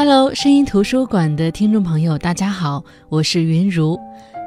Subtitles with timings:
[0.00, 3.98] Hello，声音图书馆的听众朋友，大家好，我是云如，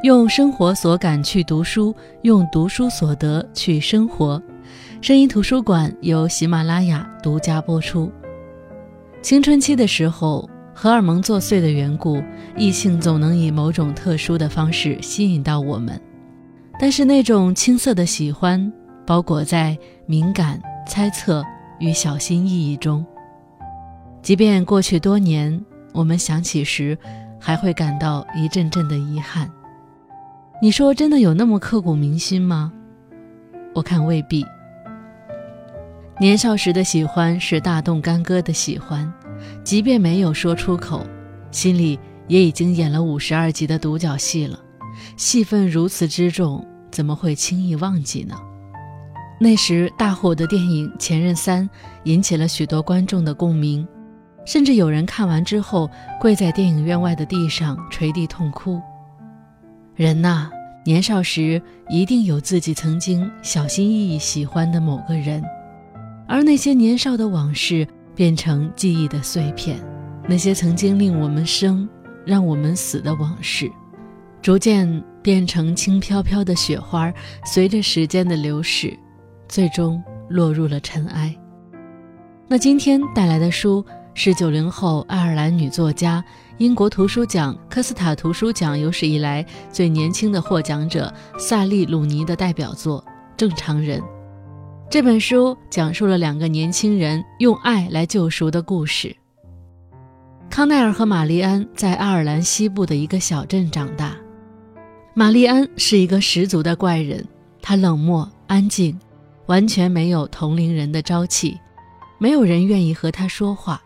[0.01, 4.41] 用生活所感去读书，用读书所得去生活。
[5.01, 8.09] 声音图书馆由喜马拉雅独家播出。
[9.21, 12.23] 青春期的时候，荷尔蒙作祟的缘故，
[12.55, 15.99] 异性总能以某种特殊的方式吸引到我们，
[16.79, 18.71] 但是那种青涩的喜欢，
[19.05, 21.43] 包裹在敏感、猜测
[21.81, 23.05] 与小心翼翼中。
[24.21, 25.59] 即便过去多年，
[25.93, 26.97] 我们想起时，
[27.39, 29.51] 还会感到一阵阵的遗憾。
[30.61, 32.71] 你说真的有那么刻骨铭心吗？
[33.73, 34.45] 我看未必。
[36.19, 39.11] 年少时的喜欢是大动干戈的喜欢，
[39.63, 41.03] 即便没有说出口，
[41.49, 44.59] 心里也已经演了五十二集的独角戏了。
[45.17, 48.35] 戏份如此之重，怎么会轻易忘记呢？
[49.39, 51.67] 那时大火的电影《前任三》
[52.03, 53.87] 引起了许多观众的共鸣。
[54.43, 55.89] 甚至有人看完之后
[56.19, 58.81] 跪在电影院外的地上捶地痛哭。
[59.95, 60.49] 人呐，
[60.83, 65.43] 年少时一定有自己曾经小心翼翼喜欢的某个人，
[66.27, 69.79] 而那些年少的往事变成记忆的碎片，
[70.27, 71.87] 那些曾经令我们生、
[72.25, 73.71] 让我们死的往事，
[74.41, 77.13] 逐渐变成轻飘飘的雪花，
[77.45, 78.97] 随着时间的流逝，
[79.47, 81.35] 最终落入了尘埃。
[82.47, 83.85] 那今天带来的书。
[84.13, 86.23] 是九零后爱尔兰女作家、
[86.57, 93.01] 英国图书奖科斯塔图书奖有史以来最年轻的获奖者萨利·鲁尼的代表作
[93.37, 93.99] 《正常人》。
[94.89, 99.15] 这本书讲述了两个年轻人用爱来救赎的故事。
[100.49, 104.13] 康奈尔和玛丽安在爱尔兰西部的一个小镇长大。
[105.13, 107.25] 玛丽安是一个十足的怪人，
[107.61, 108.99] 她冷漠安静，
[109.45, 111.57] 完全没有同龄人的朝气，
[112.19, 113.81] 没有人愿意和她说话。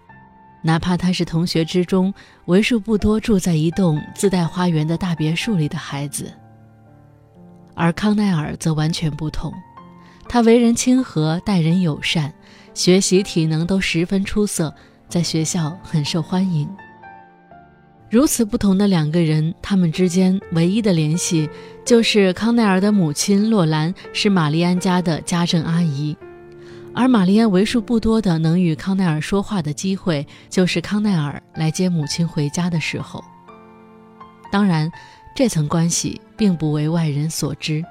[0.66, 2.12] 哪怕他是同学之中
[2.46, 6.34] 为数不多住在一栋自带花园的大别墅里的孩子，
[7.76, 9.54] 而康奈尔则完全不同。
[10.28, 12.34] 他为人亲和，待人友善，
[12.74, 14.74] 学习体能都十分出色，
[15.08, 16.68] 在学校很受欢迎。
[18.10, 21.48] 如此不同的两个人，他们之间唯一的联系
[21.86, 26.18] 就是康奈尔的母亲洛兰是玛丽安家的家政阿姨。
[26.96, 33.22] 而玛丽安为数不多的能与康奈尔说话的机会，就是康奈尔来接母亲回家的时候。
[34.50, 34.90] 当然，
[35.36, 37.84] 这层关系并不为外人所知，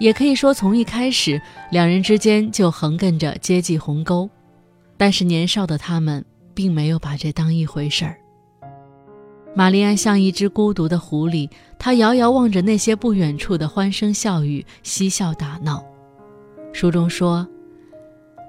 [0.00, 4.28] 也可以说从一开始两人之间就横亘着阶级鸿沟。
[4.96, 8.16] 但是年少的他们并没有把这当一回事儿。
[9.54, 11.48] 玛丽安像一只孤独的狐狸，
[11.78, 15.84] 她遥遥望着那些不远处的欢声笑语、嬉笑打闹。
[16.72, 17.48] 书中说。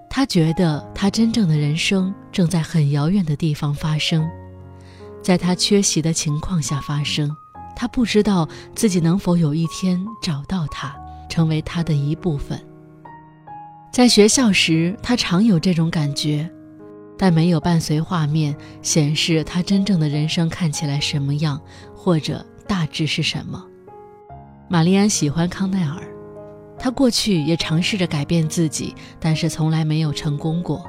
[0.10, 4.28] 他觉得他真正的人生正在很遥远的地方发生，
[5.22, 7.36] 在他缺席的情况下发生。
[7.76, 10.96] 他不知道自己能否有一天找到他，
[11.30, 12.60] 成为他的一部分。
[13.92, 16.50] 在学校时，他常有这种感觉，
[17.16, 21.62] 但没有伴随画面显示他真正的人生看起来什么样，
[21.96, 23.64] 或者大致是什么。
[24.68, 26.02] 玛丽安喜欢康奈尔。
[26.80, 30.86] 他过去也尝试着改变自己，但是从来没有成功过。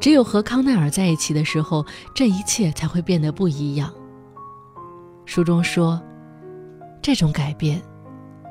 [0.00, 3.92] 只有和康奈尔在一起的时候，这一切才会变得不一样。
[5.24, 6.00] 书中说，
[7.02, 7.82] 这种改变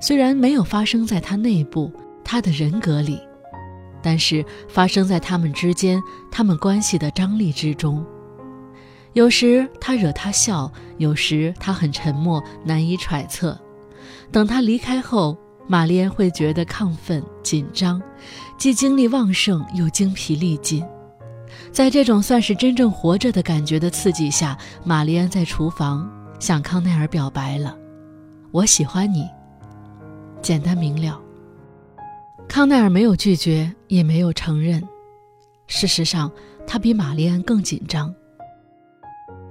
[0.01, 1.91] 虽然没有发生在他内部、
[2.23, 3.19] 他的人格里，
[4.01, 8.05] 但是发生在他们之间、他们关系的张力之中。
[9.13, 13.59] 有时他惹他笑，有时他很沉默，难以揣测。
[14.31, 15.37] 等他离开后。
[15.67, 18.01] 玛丽安会觉得亢奋、紧张，
[18.57, 20.83] 既精力旺盛又精疲力尽。
[21.71, 27.77] 在这种算是真正活着的感觉的刺激下，玛丽安在厨房向康奈尔表白了
[28.51, 29.27] ：“我喜欢你。”
[30.41, 31.19] 简单明了。
[32.47, 34.81] 康奈尔没有拒绝，也没有承认。
[35.67, 36.31] 事实上，
[36.65, 38.13] 他比玛丽安更紧张。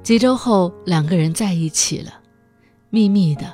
[0.02, 2.14] 几周后，两个人在一起了，
[2.88, 3.52] 秘密的。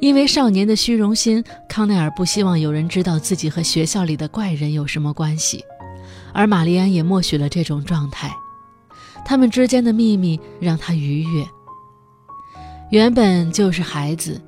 [0.00, 5.64] 因为少年的虚荣心，康奈尔不希望有人知道自己和学校里的怪人有什么关系，
[6.32, 8.30] 而玛丽安也默许了这种状态。
[9.24, 11.44] 他们之间的秘密让他愉悦。
[12.90, 14.40] 原本就是孩子，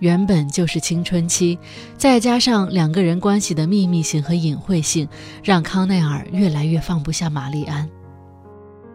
[0.00, 1.58] 原本就是青春期，
[1.96, 5.08] 再加上两个人关系的秘密性和隐晦性，
[5.42, 7.88] 让康奈尔越来越放不下玛丽安。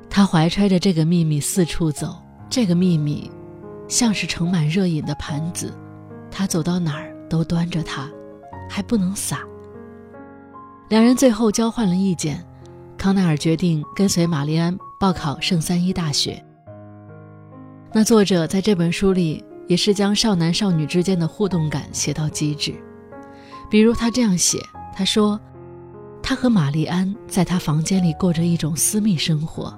[0.09, 2.15] 他怀揣着这个秘密四处走，
[2.49, 3.31] 这个秘密。
[3.89, 5.71] 像是盛满热饮的盘子，
[6.33, 8.09] 他走到哪儿都端着它，
[8.67, 9.41] 还不能洒。
[10.89, 12.43] 两人最后交换了意见，
[12.97, 16.43] 康奈尔决定跟随玛丽安报考圣三一大学。
[17.91, 22.73] 那作者在这本书里也是将少男少女之间的互动感写到极致，
[23.69, 24.57] 比如他这样写：
[24.95, 25.39] 他说，
[26.23, 29.71] 他和玛丽安在他房间里过着一种私密生活，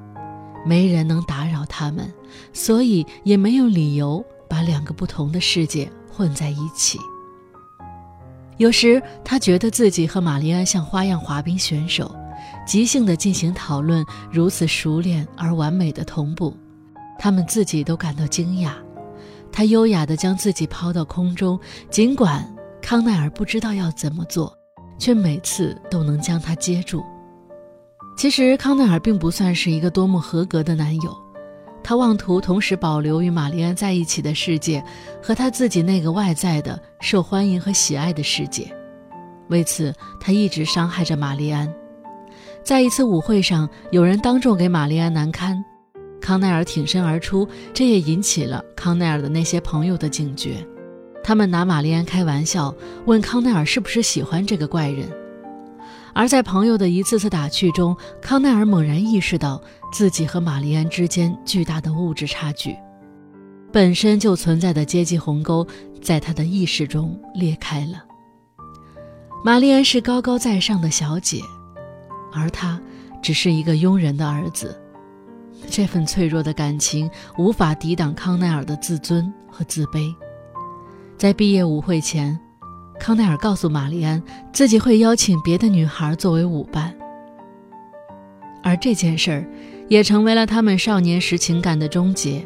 [0.66, 2.10] 没人能打扰他们，
[2.54, 6.98] 所以也没有理由把两个不同的世界混在一起。
[8.58, 12.16] 有时他觉得自己和玛丽安像花样滑冰选手，
[12.66, 16.56] 即兴的进行讨论，如此熟练而完美的同步，
[17.20, 18.72] 他们自己都感到惊讶。
[19.52, 21.60] 他优雅的将自己抛到空中，
[21.90, 22.50] 尽管
[22.82, 24.58] 康奈尔不知道要怎么做，
[24.98, 27.04] 却每次都能将他接住。
[28.18, 31.25] 其实康奈尔并不算是一个多么合格的男友。
[31.88, 34.84] 他妄图同时保留与玛丽安在一起的世界
[35.22, 38.68] 和他自己那个外在的受欢迎和喜爱的世界，
[39.50, 41.72] 为此他一直伤害着玛丽安。
[42.64, 45.64] 在一次舞会上，有人当众给玛丽安难堪，
[46.20, 50.66] 康奈尔挺身而出，这也引起了康奈尔的那些朋友的警觉。
[51.24, 52.74] 他们拿玛丽安开玩笑，
[53.06, 55.08] 问康奈尔是不是喜欢这个怪人。
[56.16, 62.74] 而在朋友的一次次打趣中，康奈尔猛然意识到自己和玛丽安之间巨大的物质差距，
[63.70, 65.68] 本身就存在的阶级鸿沟
[66.02, 68.02] 在他的意识中裂开了。
[69.44, 71.42] 玛丽安是高高在上的小姐，
[72.32, 72.82] 而他
[73.22, 74.80] 只是一个佣人的儿子。
[75.70, 80.16] 这份脆弱的感情无法抵挡康奈尔的自尊和自卑。
[81.18, 82.40] 在毕业舞会前。
[83.00, 84.22] 康奈尔告诉玛丽安，
[84.52, 86.96] 自己会邀请别的女孩作为舞伴，
[88.64, 89.46] 而这件事儿
[89.88, 92.46] 也成为了他们少年时情感的终结。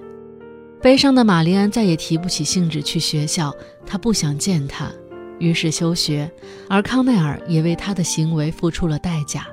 [0.81, 3.53] 悲伤的玛丽安再也提不起兴致去学校，
[3.85, 4.89] 她不想见他，
[5.37, 6.29] 于是休学。
[6.69, 9.47] 而康奈尔也为他的行为付出了代价，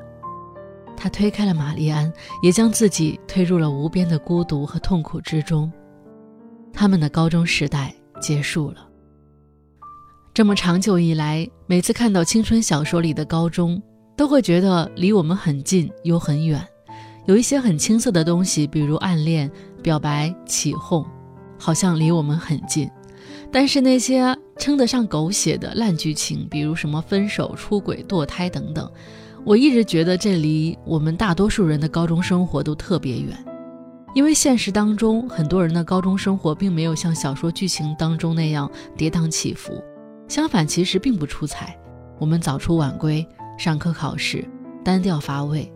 [0.97, 2.13] 他推开了玛丽安，
[2.43, 5.71] 也将自己推入了无边的孤独和痛苦之中。
[6.73, 8.89] 他们的高中时代结束了。
[10.37, 13.83] 这么长久以来，每次看到青春小说里的高中，
[14.15, 16.63] 都会觉得离我们很近又很远。
[17.25, 19.51] 有一些很青涩的东西，比如暗恋、
[19.83, 21.03] 表白、起哄，
[21.59, 22.87] 好像离我们很近。
[23.51, 28.93] 但是那些称得上狗血的烂剧情，比如什么分手、出轨、堕胎等等，
[29.43, 33.35] 我一直觉得这离我们大多数人的高中生活都特别远。
[34.13, 39.83] 因为现实当中，很多人的高中生活并没有像小说剧情当中那样跌宕起伏。
[40.29, 41.79] 相反，其实并不出彩。
[42.19, 43.27] 我们早出晚归，
[43.57, 44.45] 上课考试，
[44.85, 45.73] 单调乏味，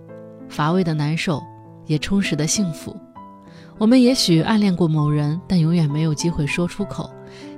[0.49, 1.43] 乏味的难受，
[1.87, 2.97] 也充实的幸福。
[3.79, 7.09] 我们也许暗恋过某人，但永远没有机会说出口；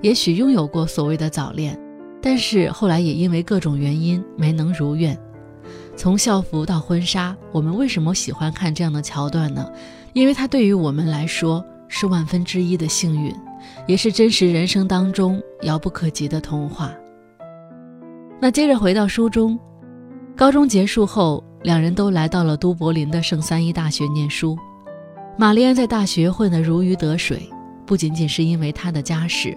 [0.00, 1.78] 也许拥有过所谓的早恋，
[2.20, 5.18] 但是后来也因为各种原因没能如愿。
[5.96, 9.66] 从校服到婚纱，我们为什么喜欢看这样的桥段呢？
[10.12, 13.34] 因为它对于我们来说是万分之一的幸运。
[13.86, 16.92] 也是真实人生当中遥不可及的童话。
[18.40, 19.58] 那接着回到书中，
[20.36, 24.58] 高中结束后，两人都来到了都柏林的圣三一大学念书。
[25.38, 27.48] 玛丽安在大学混得如鱼得水，
[27.86, 29.56] 不仅仅是因为她的家世，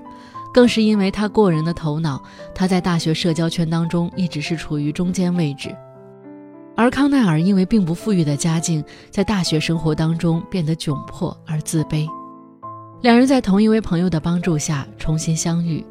[0.54, 2.22] 更是因为她过人的头脑。
[2.54, 5.76] 她在大学社交圈当中一直是处于中间位置。
[6.78, 12.08] 而康奈尔因为并不富裕的家境，在大学生活当中变得窘迫而自卑。
[13.06, 15.86] 两人在同一位朋友的帮助下重新相遇，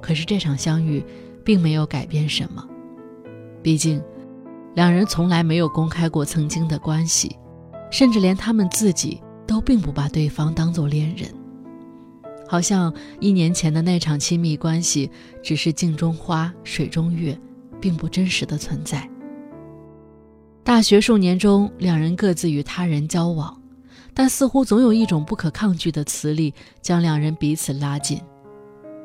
[0.00, 1.04] 可是这场相遇
[1.44, 2.66] 并没有改变什么。
[3.62, 4.02] 毕竟，
[4.74, 7.36] 两人从来没有公开过曾经的关系，
[7.90, 11.28] 甚至连他们自己都并不把对方当作恋人。
[12.48, 12.90] 好像
[13.20, 15.10] 一年前的那场亲密关系
[15.42, 17.38] 只是镜中花、水中月，
[17.78, 19.06] 并不真实的存在。
[20.64, 23.54] 大学数年中，两人各自与他人交往。
[24.18, 28.20] 但似乎总有一种不可抗拒的磁力将两人彼此拉近，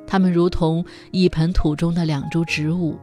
[0.08, 2.98] 他们如同一盆土中的两株植物，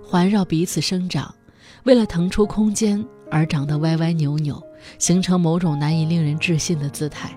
[0.00, 1.34] 环绕彼此生长，
[1.82, 4.62] 为了腾出空间而长得歪歪扭扭，
[4.96, 7.36] 形成某种难以令人置信的姿态。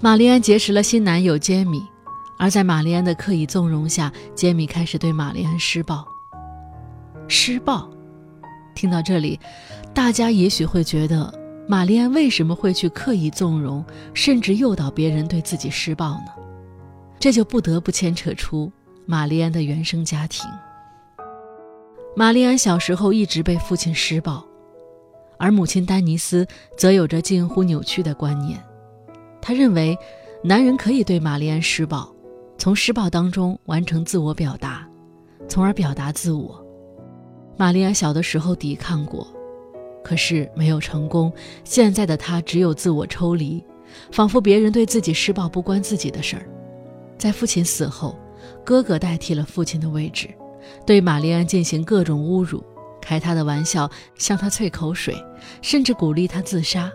[0.00, 1.80] 玛丽安结识了新男友杰米，
[2.36, 6.04] 而在玛丽安的刻意纵容下，杰米开始对玛丽安施暴。
[7.28, 7.88] 施暴，
[8.74, 9.38] 听到这里，
[9.94, 11.38] 大家也许会觉得。
[11.70, 16.32] 玛丽安为什么会去刻意纵容，甚至诱导别人对自己施暴呢？
[17.20, 18.72] 这就不得不牵扯出
[19.06, 20.50] 玛丽安的原生家庭。
[22.16, 24.44] 玛丽安小时候一直被父亲施暴，
[25.38, 26.44] 而母亲丹尼斯
[26.76, 28.60] 则有着近乎扭曲的观念。
[29.40, 29.96] 他认为，
[30.42, 32.12] 男人可以对玛丽安施暴，
[32.58, 34.84] 从施暴当中完成自我表达，
[35.48, 36.66] 从而表达自我。
[37.56, 39.24] 玛丽安小的时候抵抗过。
[40.02, 41.32] 可是没有成功。
[41.64, 43.62] 现在的他只有自我抽离，
[44.12, 46.46] 仿佛别人对自己施暴不关自己的事儿。
[47.18, 48.18] 在父亲死后，
[48.64, 50.28] 哥哥代替了父亲的位置，
[50.86, 52.62] 对玛丽安进行各种侮辱，
[53.00, 55.14] 开他的玩笑，向他啐口水，
[55.60, 56.90] 甚至鼓励他自杀。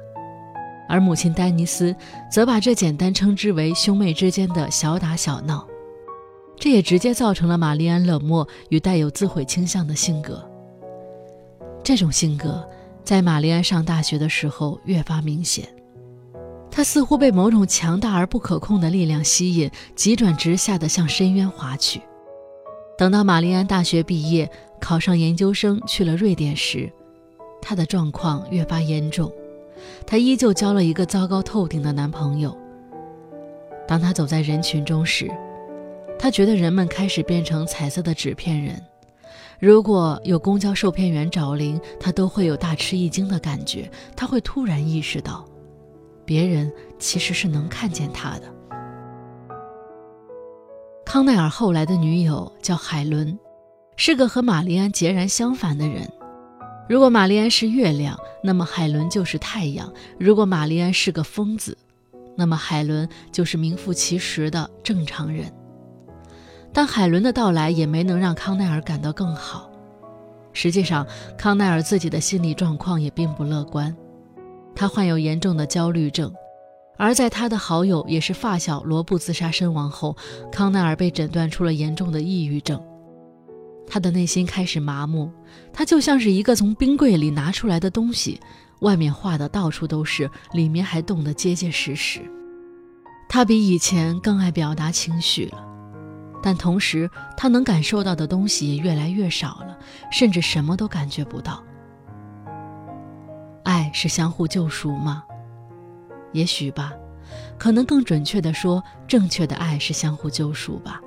[0.87, 1.95] 而母亲丹尼斯
[2.31, 5.67] 则把这简单称之为兄妹之间的小打小闹，
[6.59, 10.43] 这也直接造成了玛丽安冷漠与带有自毁倾向的性格。
[11.83, 12.67] 这种性格
[13.05, 15.69] 在玛丽安上大学的时候越发明显，
[16.71, 22.01] 她似乎被某种强大而不可控的力量吸引，急转直下的向深渊滑去。
[22.97, 24.49] 等到玛丽安大学毕业，
[24.81, 26.91] 考上研究生，去了瑞典时，
[27.61, 29.31] 她的状况越发严重。
[30.07, 32.57] 她依旧交了一个糟糕透顶的男朋友。
[33.87, 35.29] 当她走在人群中时，
[36.17, 38.81] 她觉得人们开始变成彩色的纸片人。
[39.65, 43.89] 如果有公交售票员找零，他都会有大吃一惊的感觉。
[44.15, 45.43] 他会突然意识到，
[46.23, 48.41] 别人其实是能看见他的。
[51.03, 53.39] 康奈尔后来的女友叫海伦，
[53.97, 56.07] 是个和玛丽安截然相反的人。
[56.87, 61.75] 如果玛丽安是月亮，那么海伦就是太阳；如果玛丽安是个疯子，
[62.37, 65.51] 那么海伦就是名副其实的正常人。
[66.75, 69.71] 但海伦的到来也没能让康奈尔感到更好。
[70.51, 73.95] 实际上，康奈尔自己的心理状况也并不乐观，
[74.75, 76.29] 他患有严重的焦虑症。
[76.97, 80.17] 而在他的好友也是发小罗布自杀身亡后，
[80.51, 82.77] 康奈尔被诊断出了严重的抑郁症。
[83.87, 85.31] 他的内心开始麻木，
[85.71, 88.41] 他就像是一个从冰柜里拿出来的东西，
[88.81, 92.19] 外面化的到处都是，里面还冻得结结实实。
[93.29, 95.65] 他比以前更爱表达情绪了，
[96.45, 99.75] 但同时他能感受到的东西也越来越少了，
[100.11, 101.63] 甚至什么都感觉不到。
[103.63, 105.23] 爱是相互救赎吗？
[106.33, 106.93] 也许吧，
[107.57, 111.01] 可能更准确的说，正确的爱是相互救赎吧。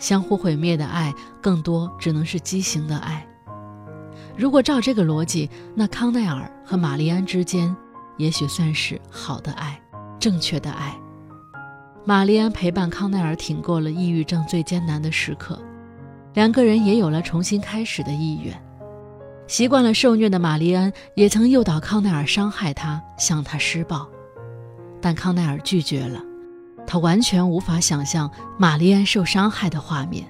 [0.00, 3.24] 相互毁灭的爱，更多只能是畸形的爱。
[4.36, 7.72] 如果照这个逻辑，那康奈尔和玛丽安之间，
[8.16, 9.80] 也许算是好的爱，
[10.18, 10.92] 正确的爱。
[12.04, 15.56] 玛丽安陪伴康奈尔挺过了抑郁症最艰难的时刻，
[16.34, 18.52] 两个人也有了重新开始的意愿。
[19.46, 24.08] 习惯了受虐的玛丽安，也曾诱导康奈尔伤害他，向他施暴，
[25.00, 26.20] 但康奈尔拒绝了。
[26.84, 28.28] 他完全无法想象
[28.58, 30.26] 玛丽安受伤害的画面，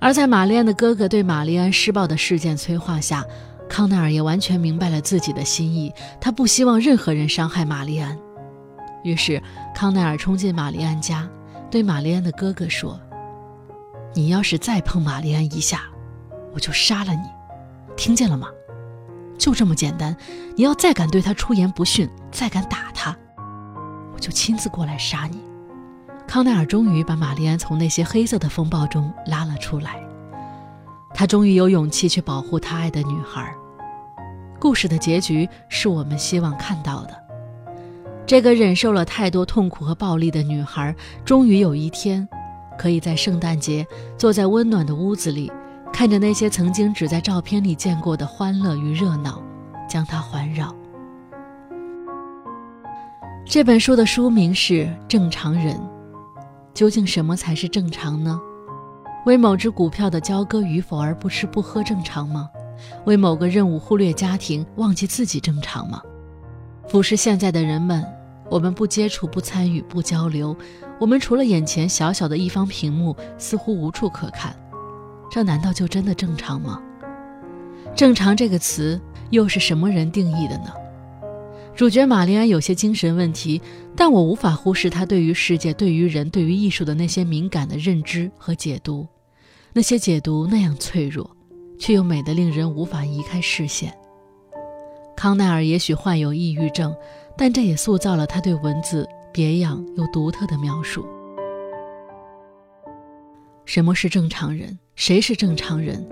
[0.00, 3.22] 而在玛丽安的哥哥对玛丽安施暴的事件催化下，
[3.68, 5.92] 康奈尔也完全明白了自己的心意。
[6.18, 8.16] 他不希望任何人伤害玛丽安，
[9.04, 9.42] 于是
[9.78, 11.28] 康奈尔冲进玛丽安家，
[11.70, 12.98] 对玛丽安的哥哥说
[14.12, 15.82] ：“你要是再碰玛丽安一下，
[16.52, 17.22] 我就杀了你，
[17.96, 18.48] 听见了吗？
[19.38, 20.16] 就这么简单。
[20.56, 23.16] 你要再敢对他出言不逊，再敢打他，
[24.12, 25.40] 我就亲自过来杀你。”
[26.26, 30.02] 康奈尔终于把玛丽安从那些黑色的风暴中拉了出来，
[31.14, 33.54] 他终于有勇气去保护他爱的女孩。
[34.58, 37.16] 故事的结局是我们希望看到的：
[38.28, 40.94] 这个忍受了太多痛苦和暴力的女孩，
[41.24, 42.28] 终于有一天，
[42.78, 43.86] 可以在圣诞节
[44.18, 45.50] 坐在温暖的屋子里，
[45.90, 49.42] 看着那些曾经只在照片里见过的欢乐与热闹，
[49.88, 50.76] 将她环绕。
[53.46, 54.74] 这本书的书名是
[55.08, 55.74] 《正常人》。
[56.74, 58.38] 究竟什么才是正常呢？
[59.24, 62.46] 为某只股票的交割与否而不吃不喝正常吗？
[63.06, 66.02] 为某个任务忽略家庭忘记自己正常吗？
[66.88, 68.04] 俯视现在的人们，
[68.50, 70.56] 我们不接触不参与不交流，
[70.98, 74.54] 我们除了眼前小小的一方屏幕，似乎无处可看。
[75.30, 76.82] 这难道就真的正常吗？
[77.94, 79.00] 正常这个词
[79.30, 80.72] 又是什么人定义的呢？
[81.74, 83.60] 主角玛丽安有些精神问题，
[83.94, 89.06] 但我无法忽视她对于世界、对于人、对于艺术的那些敏感的认知和解读。
[89.72, 91.30] 那些解读那样脆弱，
[91.78, 93.96] 却又美得令人无法移开视线。
[95.16, 96.94] 康奈尔也许患有抑郁症，
[97.38, 101.06] 但这也塑造了他对文字别样又独特的描述。
[103.64, 104.76] 什么是正常人？
[104.96, 106.04] 谁是正常人？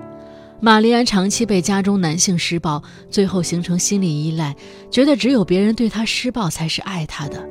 [0.60, 4.54] 玛丽安长期被家中男性施暴，最后形成心理依赖，
[4.90, 7.46] 觉得只有别人对她施暴才是爱她的，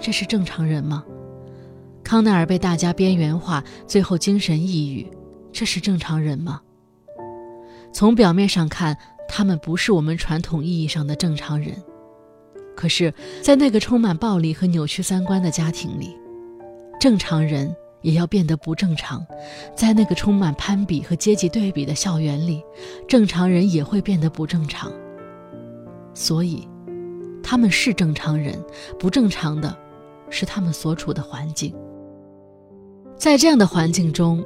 [0.00, 1.04] 这是正常人吗？
[2.02, 5.06] 康奈尔被大家边缘化，最后精神抑郁，
[5.52, 6.60] 这是正常人吗？
[7.92, 8.96] 从表面上看，
[9.28, 11.76] 他们不是我们传统意义上的正常人，
[12.74, 13.12] 可是，
[13.42, 16.16] 在那个充满暴力和扭曲三观的家庭里，
[17.00, 17.74] 正常人。
[18.02, 19.24] 也要变得不正常，
[19.76, 22.60] 在那个充满攀比和阶级对比的校园里，
[23.06, 24.92] 正常人也会变得不正常。
[26.12, 26.68] 所以
[27.40, 28.60] 他们是正常人，
[28.98, 29.72] 不正常的
[30.30, 31.72] 是他们所处的环境。
[33.16, 34.44] 在这样的环境中，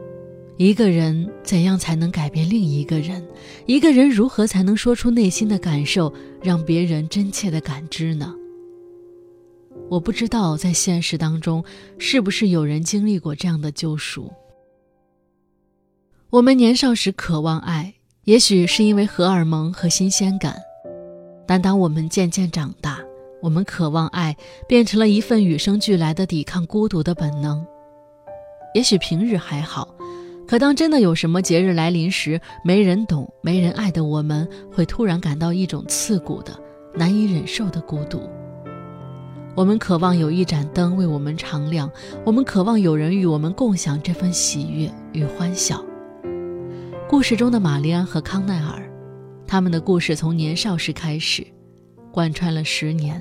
[0.59, 3.23] 一个人怎样才能改变另一个人？
[3.67, 8.35] 一个人如何才能说出内心的感受，让别人真切的感知呢？
[9.91, 11.63] 我不知道在现实当中
[11.99, 14.33] 是不是有人经历过这样的救赎。
[16.31, 17.93] 我们年少时渴望爱，
[18.25, 20.57] 也许是因为荷尔蒙和新鲜感，
[21.47, 22.99] 但当我们渐渐长大，
[23.43, 24.35] 我们渴望爱
[24.67, 27.65] 变成了一份与生俱来的抵抗孤独的本能。
[28.75, 29.95] 也许平日还好。
[30.47, 36.57] 可当真的有什么节日来临时，没人懂、没人爱的我们，会突然感到一种刺骨的、
[36.95, 38.23] 难以忍受的孤独。
[39.57, 41.91] 我们渴望有一盏灯为我们常亮，
[42.25, 45.85] 我们渴望有人与我们共享这份喜悦与欢笑。
[47.09, 48.89] 故事中的玛丽安和康奈尔，
[49.47, 51.45] 他们的故事从年少时开始，
[52.13, 53.21] 贯穿了十年。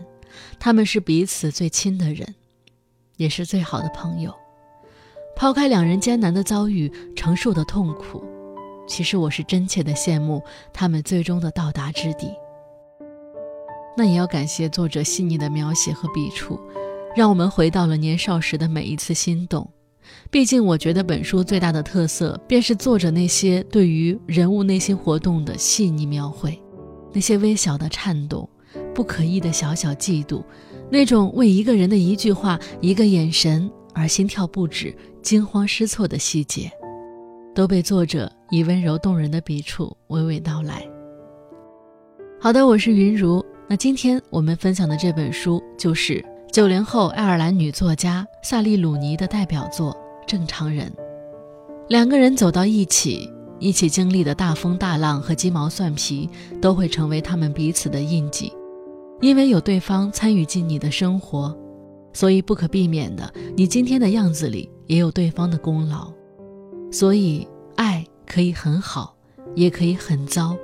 [0.60, 2.36] 他们是彼此最亲的人，
[3.18, 4.32] 也是最好的朋友。
[5.36, 8.24] 抛开两人艰难的遭遇，承受的痛苦，
[8.88, 12.32] 其实我是真切的羡慕他们最终的到达之地。
[13.98, 16.58] 那也要感谢作者细腻的描写和笔触，
[17.16, 19.70] 让我们回到了年少时的每一次心动。
[20.32, 26.58] 毕竟，我觉得本书最大的特色，便是作者那些对于人物内心活动的细腻描绘，
[27.12, 28.48] 那些微小的颤动，
[28.94, 30.44] 不可抑的小小嫉妒，
[30.90, 34.96] 那种为一个人的一句话、一个眼神而心跳不止。
[35.24, 36.72] 惊慌失措的细节，
[37.56, 40.88] 都被作者以温柔动人的笔触娓娓道来。
[42.40, 43.44] 好的，我是云如。
[43.68, 49.92] 那今天我们分享的这本书，就是九零后爱尔兰女作家萨利鲁尼的代表作
[50.28, 50.88] 《正常人》。
[51.90, 56.30] 两个人走到一起，一起经历的大风大浪和鸡毛蒜皮，
[56.62, 58.54] 都会成为他们彼此的印记，
[59.22, 61.58] 因为有对方参与进你的生活。
[62.16, 66.12] 所以不可避免的，你今天的样子里也有对方的功劳。
[66.90, 69.14] 所以爱可以很好，
[69.54, 70.58] 也可以很糟，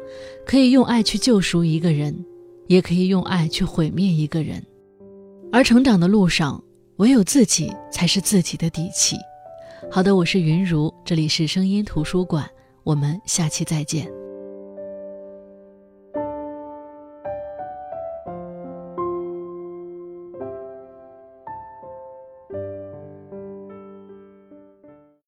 [0.45, 2.25] 可以用爱去救赎一个人，
[2.67, 4.65] 也可以用爱去毁灭一个人。
[5.51, 6.63] 而成长的路上，
[6.95, 9.17] 唯有自己才是自己的底气。
[9.91, 12.49] 好的，我是云如，这里是声音图书馆，
[12.85, 14.20] 我们下期再见。